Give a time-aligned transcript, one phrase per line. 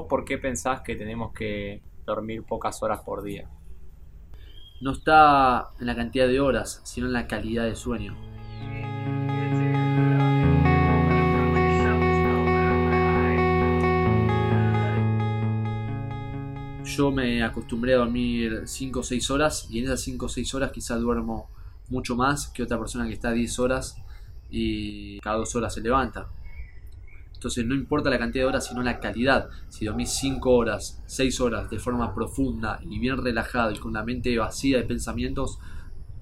[0.00, 3.50] ¿Vos por qué pensás que tenemos que dormir pocas horas por día?
[4.80, 8.16] No está en la cantidad de horas, sino en la calidad de sueño.
[16.82, 20.54] Yo me acostumbré a dormir 5 o 6 horas y en esas 5 o 6
[20.54, 21.50] horas quizás duermo
[21.90, 24.02] mucho más que otra persona que está 10 horas
[24.48, 26.30] y cada 2 horas se levanta.
[27.40, 29.48] Entonces no importa la cantidad de horas, sino la calidad.
[29.70, 34.04] Si dormís 5 horas, 6 horas de forma profunda y bien relajado y con la
[34.04, 35.58] mente vacía de pensamientos,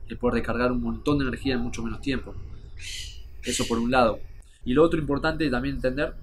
[0.07, 2.37] te puedes recargar un montón de energía en mucho menos tiempo.
[3.43, 4.21] Eso por un lado.
[4.65, 6.15] Y lo otro importante también entender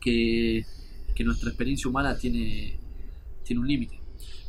[0.00, 0.66] que,
[1.14, 2.80] que nuestra experiencia humana tiene,
[3.44, 4.00] tiene un límite.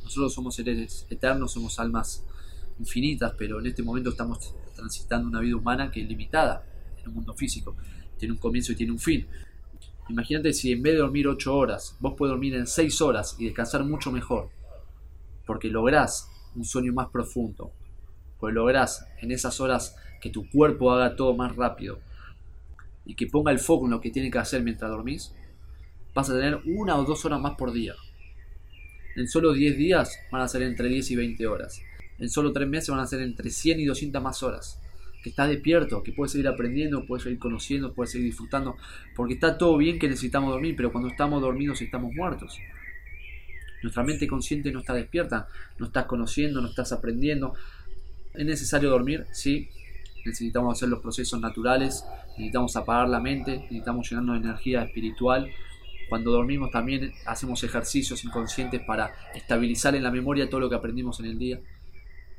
[0.03, 2.25] Nosotros somos seres eternos, somos almas
[2.79, 6.65] infinitas, pero en este momento estamos transitando una vida humana que es limitada
[6.98, 7.75] en un mundo físico.
[8.17, 9.27] Tiene un comienzo y tiene un fin.
[10.11, 13.45] Imagínate si en vez de dormir 8 horas, vos puedes dormir en 6 horas y
[13.45, 14.49] descansar mucho mejor.
[15.45, 17.71] Porque lográs un sueño más profundo.
[18.37, 21.99] Porque lográs en esas horas que tu cuerpo haga todo más rápido.
[23.05, 25.34] Y que ponga el foco en lo que tiene que hacer mientras dormís.
[26.13, 27.95] Vas a tener una o dos horas más por día.
[29.15, 31.82] En solo 10 días van a ser entre 10 y 20 horas.
[32.20, 34.77] En solo 3 meses van a ser entre 100 y 200 más horas
[35.21, 38.75] que estás despierto, que puedes seguir aprendiendo, puedes seguir conociendo, puedes seguir disfrutando,
[39.15, 42.57] porque está todo bien que necesitamos dormir, pero cuando estamos dormidos estamos muertos.
[43.83, 45.47] Nuestra mente consciente no está despierta,
[45.79, 47.53] no estás conociendo, no estás aprendiendo.
[48.33, 49.25] ¿Es necesario dormir?
[49.31, 49.69] Sí.
[50.23, 55.49] Necesitamos hacer los procesos naturales, necesitamos apagar la mente, necesitamos llenarnos de energía espiritual.
[56.09, 61.19] Cuando dormimos también hacemos ejercicios inconscientes para estabilizar en la memoria todo lo que aprendimos
[61.19, 61.59] en el día.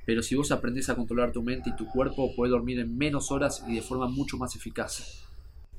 [0.04, 3.30] Pero si vos aprendés a controlar tu mente y tu cuerpo, puedes dormir en menos
[3.30, 5.24] horas y de forma mucho más eficaz.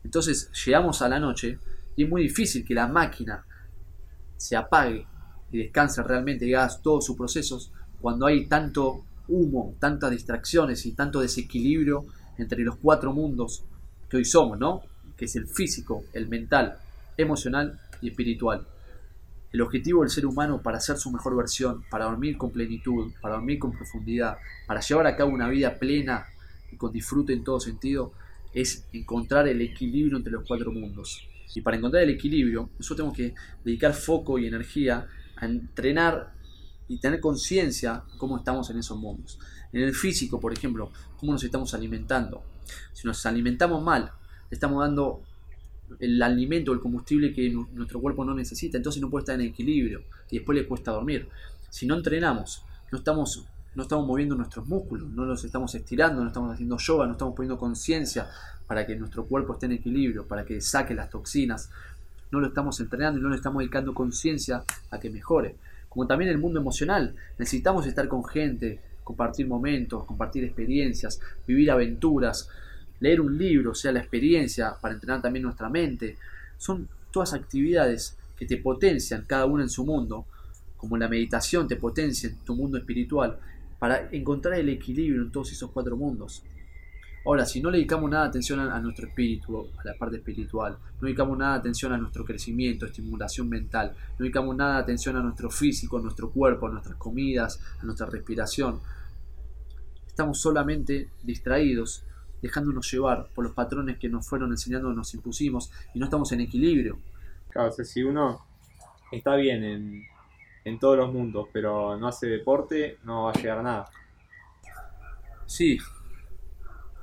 [0.04, 1.60] Entonces llegamos a la noche
[1.96, 3.46] y es muy difícil que la máquina
[4.38, 5.06] se apague
[5.52, 7.72] y descanse realmente y todos sus procesos
[8.02, 12.06] cuando hay tanto humo, tantas distracciones y tanto desequilibrio
[12.38, 13.64] entre los cuatro mundos
[14.10, 14.82] que hoy somos, ¿no?
[15.16, 16.78] Que es el físico, el mental,
[17.18, 18.66] emocional y espiritual.
[19.54, 23.36] El objetivo del ser humano para ser su mejor versión, para dormir con plenitud, para
[23.36, 26.26] dormir con profundidad, para llevar a cabo una vida plena
[26.72, 28.14] y con disfrute en todo sentido,
[28.52, 31.28] es encontrar el equilibrio entre los cuatro mundos.
[31.54, 36.34] Y para encontrar el equilibrio, nosotros tenemos que dedicar foco y energía a entrenar
[36.88, 39.38] y tener conciencia cómo estamos en esos mundos.
[39.72, 42.44] En el físico, por ejemplo, cómo nos estamos alimentando.
[42.92, 44.12] Si nos alimentamos mal,
[44.50, 45.22] estamos dando
[46.00, 50.04] el alimento, el combustible que nuestro cuerpo no necesita, entonces no puede estar en equilibrio
[50.30, 51.28] y después le cuesta dormir.
[51.70, 53.46] Si no entrenamos, no estamos,
[53.76, 57.36] no estamos moviendo nuestros músculos, no los estamos estirando, no estamos haciendo yoga, no estamos
[57.36, 58.30] poniendo conciencia
[58.68, 61.70] para que nuestro cuerpo esté en equilibrio, para que saque las toxinas,
[62.32, 65.56] no lo estamos entrenando y no le estamos dedicando conciencia a que mejore.
[65.90, 72.50] Como también el mundo emocional, necesitamos estar con gente, compartir momentos, compartir experiencias, vivir aventuras,
[73.04, 76.18] leer un libro, sea la experiencia, para entrenar también nuestra mente.
[76.58, 80.26] Son todas actividades que te potencian cada una en su mundo,
[80.78, 83.38] como la meditación te potencia en tu mundo espiritual,
[83.78, 86.44] para encontrar el equilibrio en todos esos cuatro mundos.
[87.26, 90.78] Ahora, si no le dedicamos nada de atención a, nuestro espíritu, a la parte espiritual,
[91.02, 95.18] no dedicamos nada de atención a nuestro crecimiento, estimulación mental, no dedicamos nada de atención
[95.18, 98.80] a nuestro físico, a nuestro cuerpo, a nuestras comidas, a nuestra respiración,
[100.08, 102.04] estamos solamente distraídos
[102.44, 106.42] dejándonos llevar por los patrones que nos fueron enseñando, nos impusimos y no estamos en
[106.42, 107.00] equilibrio.
[107.50, 108.46] Claro, o sea, si uno
[109.14, 110.04] está bien en,
[110.66, 113.86] en todos los mundos, pero no hace deporte, no va a llegar a nada.
[115.46, 115.78] Sí,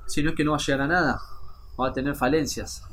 [0.05, 1.19] si no es que no va a llegar a nada,
[1.79, 2.83] va a tener falencias.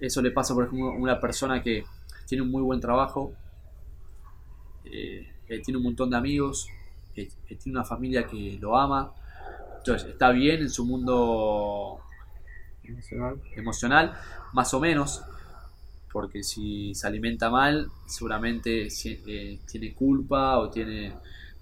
[0.00, 1.84] Eso le pasa, por ejemplo, a una persona que
[2.26, 3.34] tiene un muy buen trabajo,
[4.86, 5.28] eh,
[5.62, 6.66] tiene un montón de amigos,
[7.12, 9.12] tiene una familia que lo ama,
[9.84, 12.00] entonces, está bien en su mundo
[13.54, 14.14] emocional.
[14.54, 15.22] más o menos,
[16.10, 21.12] porque si se alimenta mal, seguramente eh, tiene culpa o tiene...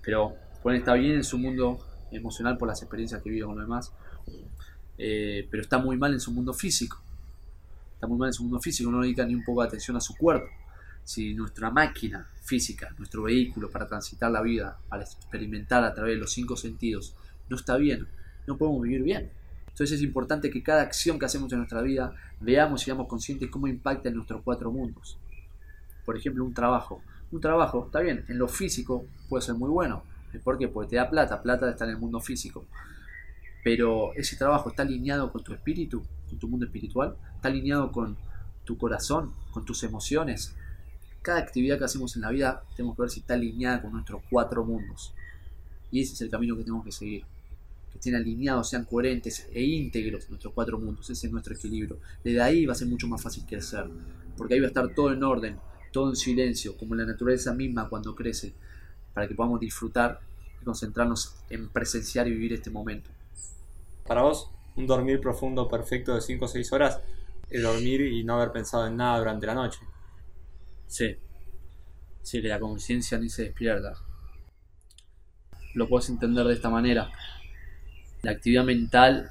[0.01, 0.37] Pero
[0.67, 1.81] está bien en su mundo
[2.13, 3.93] emocional por las experiencias que vive con los demás,
[4.99, 7.03] eh, pero está muy mal en su mundo físico.
[7.95, 10.01] Está muy mal en su mundo físico, no dedica ni un poco de atención a
[10.01, 10.47] su cuerpo.
[11.03, 16.21] Si nuestra máquina física, nuestro vehículo para transitar la vida, para experimentar a través de
[16.21, 17.17] los cinco sentidos,
[17.49, 18.07] no está bien,
[18.47, 19.31] no podemos vivir bien.
[19.69, 23.49] Entonces es importante que cada acción que hacemos en nuestra vida veamos y seamos conscientes
[23.51, 25.19] cómo impacta en nuestros cuatro mundos.
[26.05, 27.03] Por ejemplo, un trabajo.
[27.31, 30.03] Un trabajo, está bien, en lo físico puede ser muy bueno.
[30.45, 30.59] ¿Por?
[30.73, 32.67] Porque te da plata, plata está en el mundo físico.
[33.65, 38.17] Pero ese trabajo está alineado con tu espíritu, con tu mundo espiritual, está alineado con
[38.65, 40.55] tu corazón, con tus emociones.
[41.23, 44.23] cada actividad que hacemos en la vida tenemos que ver si está alineada con nuestros
[44.29, 45.15] cuatro mundos.
[45.93, 47.25] Y ese es el camino que tenemos que seguir.
[47.93, 51.09] Que estén alineados, sean coherentes e íntegros nuestros cuatro mundos.
[51.11, 51.99] Ese es nuestro equilibrio.
[52.25, 53.89] Desde ahí va a ser mucho más fácil crecer.
[54.37, 55.59] Porque ahí va a estar todo en orden,
[55.93, 58.55] todo en silencio, como la naturaleza misma cuando crece.
[59.13, 60.21] Para que podamos disfrutar
[60.61, 63.11] y concentrarnos en presenciar y vivir este momento.
[64.07, 67.01] Para vos, un dormir profundo perfecto de 5 o 6 horas
[67.51, 69.81] es dormir y no haber pensado en nada durante la noche.
[70.87, 71.17] Sí.
[72.23, 73.95] Sí, que la conciencia ni se despierta.
[75.75, 77.11] Lo puedes entender de esta manera.
[78.23, 79.31] La actividad mental,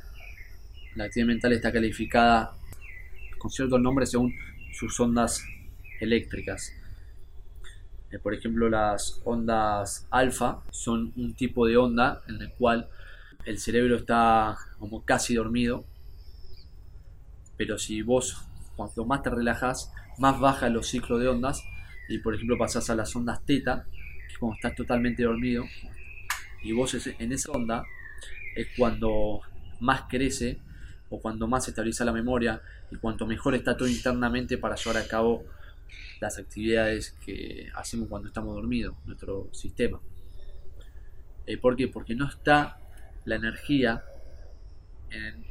[0.95, 2.53] la actividad mental está calificada
[3.37, 4.33] con ciertos nombres según
[4.73, 5.43] sus ondas
[5.99, 6.73] eléctricas.
[8.11, 12.89] Eh, por ejemplo, las ondas alfa son un tipo de onda en el cual
[13.45, 15.85] el cerebro está como casi dormido,
[17.57, 18.45] pero si vos
[18.75, 21.63] cuanto más te relajas, más baja los ciclos de ondas
[22.09, 23.85] y por ejemplo pasas a las ondas teta,
[24.27, 25.63] que cuando estás totalmente dormido,
[26.63, 27.83] y vos en esa onda
[28.55, 29.41] es cuando
[29.79, 30.59] más crece
[31.09, 32.61] o cuando más se estabiliza la memoria
[32.91, 35.43] y cuanto mejor está todo internamente para llevar a cabo
[36.19, 39.99] las actividades que hacemos cuando estamos dormidos, nuestro sistema.
[41.45, 41.87] Eh, ¿Por qué?
[41.87, 42.77] Porque no está
[43.25, 44.03] la energía
[45.09, 45.43] en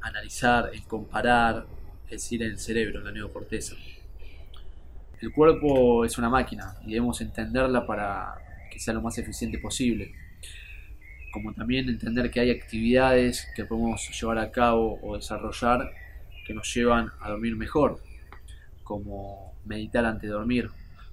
[0.00, 1.66] analizar, en comparar,
[2.04, 3.74] es decir, en el cerebro, en la neocorteza.
[5.20, 8.34] El cuerpo es una máquina y debemos entenderla para
[8.70, 10.12] que sea lo más eficiente posible.
[11.32, 15.90] Como también entender que hay actividades que podemos llevar a cabo o desarrollar
[16.46, 18.02] que nos llevan a dormir mejor,
[18.84, 20.70] como meditar antes de dormir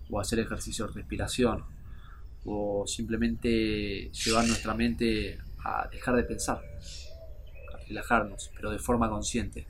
[0.09, 1.63] o hacer ejercicio de respiración
[2.45, 6.61] o simplemente llevar nuestra mente a dejar de pensar,
[7.73, 9.67] a relajarnos, pero de forma consciente.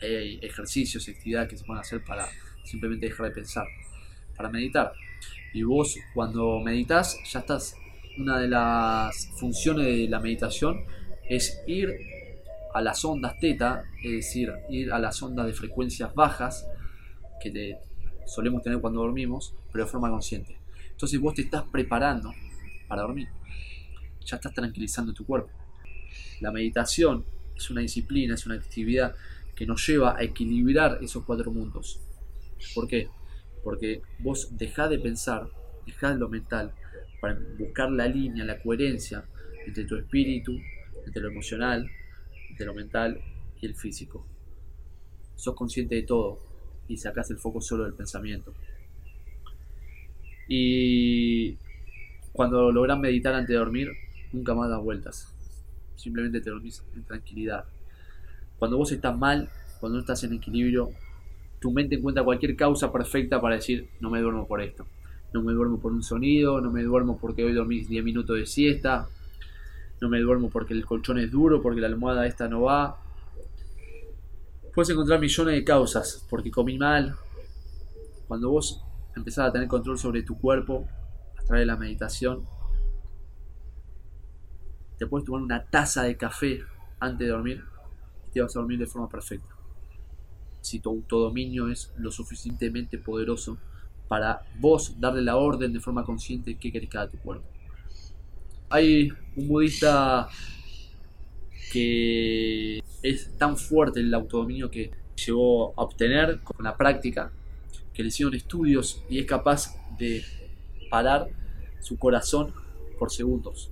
[0.00, 2.28] Hay ejercicios y actividades que se pueden hacer para
[2.64, 3.66] simplemente dejar de pensar,
[4.36, 4.92] para meditar.
[5.52, 7.76] Y vos cuando meditas ya estás,
[8.18, 10.84] una de las funciones de la meditación
[11.28, 11.94] es ir
[12.72, 16.66] a las ondas teta, es decir, ir a las ondas de frecuencias bajas
[17.40, 17.78] que
[18.26, 20.56] solemos tener cuando dormimos, pero de forma consciente.
[20.90, 22.32] Entonces vos te estás preparando
[22.88, 23.28] para dormir
[24.24, 25.50] ya estás tranquilizando tu cuerpo.
[26.40, 27.24] La meditación
[27.54, 29.14] es una disciplina, es una actividad
[29.54, 32.00] que nos lleva a equilibrar esos cuatro mundos.
[32.74, 33.08] ¿Por qué?
[33.62, 35.48] Porque vos dejás de pensar,
[35.86, 36.74] dejás lo mental,
[37.24, 39.24] para buscar la línea, la coherencia
[39.66, 40.60] entre tu espíritu,
[41.06, 41.90] entre lo emocional,
[42.50, 43.18] entre lo mental
[43.62, 44.26] y el físico.
[45.34, 46.38] Sos consciente de todo
[46.86, 48.52] y sacás el foco solo del pensamiento.
[50.48, 51.56] Y
[52.34, 53.88] cuando logras meditar antes de dormir,
[54.30, 55.34] nunca más das vueltas.
[55.96, 57.64] Simplemente te dormís en tranquilidad.
[58.58, 59.48] Cuando vos estás mal,
[59.80, 60.90] cuando no estás en equilibrio,
[61.58, 64.84] tu mente encuentra cualquier causa perfecta para decir, no me duermo por esto.
[65.34, 68.46] No me duermo por un sonido, no me duermo porque hoy dormí 10 minutos de
[68.46, 69.08] siesta,
[70.00, 73.00] no me duermo porque el colchón es duro, porque la almohada esta no va.
[74.72, 77.16] Puedes encontrar millones de causas, porque comí mal.
[78.28, 78.84] Cuando vos
[79.16, 80.86] empezás a tener control sobre tu cuerpo
[81.36, 82.44] a través de la meditación,
[84.98, 86.60] te puedes tomar una taza de café
[87.00, 87.64] antes de dormir
[88.28, 89.52] y te vas a dormir de forma perfecta.
[90.60, 93.58] Si tu autodominio es lo suficientemente poderoso
[94.08, 97.46] para vos darle la orden de forma consciente que querés cada tu cuerpo.
[98.68, 100.28] Hay un budista
[101.72, 104.90] que es tan fuerte el autodominio que
[105.26, 107.32] llegó a obtener con la práctica,
[107.92, 110.22] que le hicieron estudios y es capaz de
[110.90, 111.28] parar
[111.80, 112.52] su corazón
[112.98, 113.70] por segundos.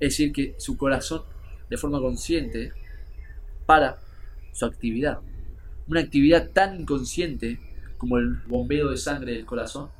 [0.00, 1.22] Es decir, que su corazón,
[1.68, 2.72] de forma consciente,
[3.66, 3.98] para
[4.52, 5.20] su actividad.
[5.88, 7.58] Una actividad tan inconsciente
[7.98, 9.90] como el bombeo de sangre del corazón,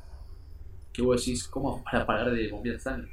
[0.91, 3.09] que vos decís, ¿cómo para parar de bombear sangre?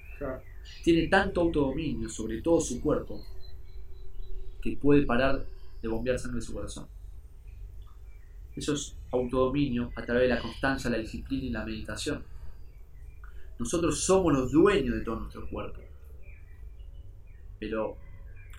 [0.82, 3.20] Tiene tanto autodominio sobre todo su cuerpo
[4.62, 5.44] que puede parar
[5.82, 6.86] de bombear sangre de su corazón.
[8.56, 12.24] Eso es autodominio a través de la constancia, la disciplina y la meditación.
[13.58, 15.86] Nosotros somos los dueños de todo nuestro cuerpo
[17.58, 17.96] pero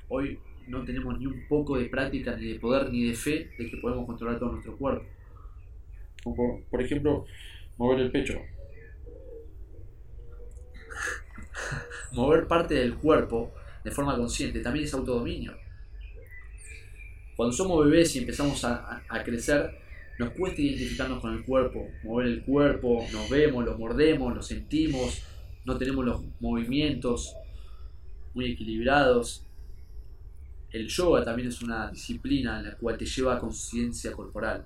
[0.10, 3.70] hoy no tenemos ni un poco de práctica, ni de poder, ni de fe de
[3.70, 5.06] que podemos controlar todo nuestro cuerpo.
[6.24, 7.26] Como por ejemplo,
[7.78, 8.40] mover el pecho.
[12.14, 15.56] mover parte del cuerpo de forma consciente también es autodominio.
[17.36, 19.78] Cuando somos bebés y empezamos a, a, crecer,
[20.18, 25.22] nos cuesta identificarnos con el cuerpo, mover el cuerpo, nos vemos, lo mordemos, lo sentimos,
[25.64, 27.36] no tenemos los movimientos,
[28.34, 29.44] muy equilibrados.
[30.72, 34.66] El yoga también es una disciplina en la cual te lleva a conciencia corporal.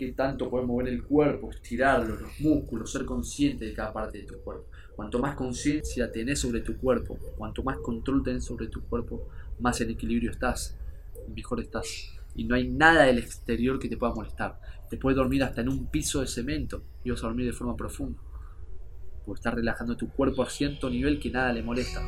[0.00, 4.24] Qué tanto puedes mover el cuerpo, estirarlo, los músculos, ser consciente de cada parte de
[4.24, 4.64] tu cuerpo.
[4.96, 9.28] Cuanto más conciencia tenés sobre tu cuerpo, cuanto más control tenés sobre tu cuerpo,
[9.58, 10.74] más en equilibrio estás,
[11.36, 12.18] mejor estás.
[12.34, 14.58] Y no hay nada del exterior que te pueda molestar.
[14.88, 17.76] Te puedes dormir hasta en un piso de cemento y vas a dormir de forma
[17.76, 18.18] profunda.
[19.26, 22.00] Porque estás relajando tu cuerpo a cierto nivel que nada le molesta.